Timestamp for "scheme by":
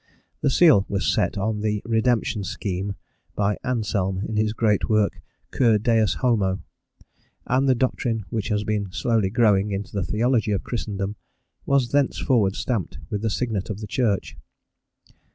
2.43-3.57